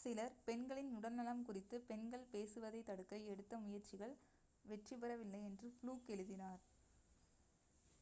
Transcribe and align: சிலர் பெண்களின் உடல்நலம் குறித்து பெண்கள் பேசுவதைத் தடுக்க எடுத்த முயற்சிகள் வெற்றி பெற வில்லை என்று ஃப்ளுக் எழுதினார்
சிலர் 0.00 0.34
பெண்களின் 0.44 0.90
உடல்நலம் 0.90 1.40
குறித்து 1.42 1.76
பெண்கள் 1.82 2.26
பேசுவதைத் 2.32 2.86
தடுக்க 2.86 3.20
எடுத்த 3.26 3.58
முயற்சிகள் 3.58 4.14
வெற்றி 4.64 4.96
பெற 4.96 5.12
வில்லை 5.16 5.42
என்று 5.44 5.68
ஃப்ளுக் 5.72 6.08
எழுதினார் 6.08 6.62